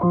[0.00, 0.08] Lalu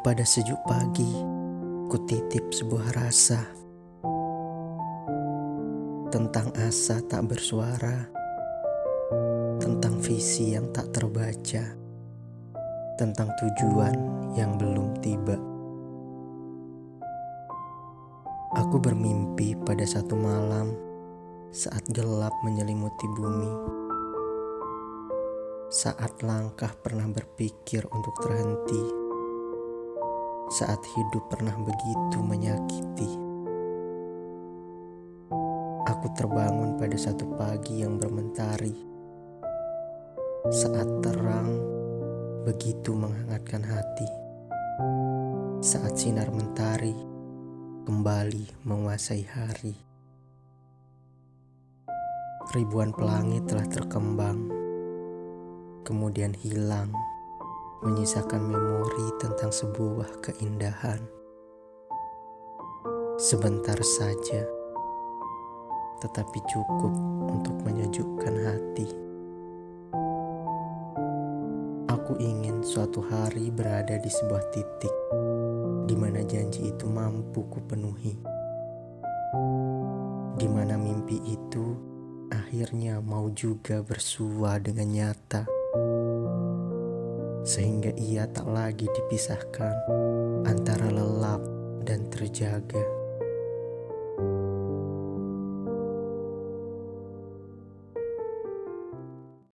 [0.00, 1.12] pada sejuk pagi,
[1.92, 3.44] kutitip sebuah rasa
[6.08, 8.08] tentang asa tak bersuara,
[9.60, 11.76] tentang visi yang tak terbaca,
[12.96, 13.92] tentang tujuan
[14.40, 15.13] yang belum tiba.
[18.54, 20.70] Aku bermimpi pada satu malam
[21.50, 23.52] saat gelap menyelimuti bumi.
[25.74, 29.04] Saat langkah pernah berpikir untuk terhenti
[30.54, 33.10] saat hidup pernah begitu menyakiti.
[35.88, 38.76] Aku terbangun pada satu pagi yang bermentari.
[40.52, 41.58] Saat terang
[42.44, 44.08] begitu menghangatkan hati.
[45.64, 47.13] Saat sinar mentari
[47.84, 49.76] kembali menguasai hari.
[52.56, 54.48] Ribuan pelangi telah terkembang,
[55.84, 56.88] kemudian hilang
[57.84, 61.04] menyisakan memori tentang sebuah keindahan.
[63.20, 64.48] Sebentar saja,
[66.00, 66.94] tetapi cukup
[67.36, 68.88] untuk menyejukkan hati.
[71.92, 74.94] Aku ingin suatu hari berada di sebuah titik
[76.34, 78.18] janji itu mampu kupenuhi,
[80.34, 81.78] di mana mimpi itu
[82.34, 85.46] akhirnya mau juga bersua dengan nyata
[87.44, 89.76] sehingga ia tak lagi dipisahkan
[90.48, 91.44] antara lelap
[91.84, 93.03] dan terjaga.